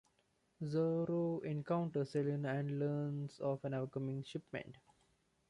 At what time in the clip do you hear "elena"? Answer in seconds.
2.15-2.55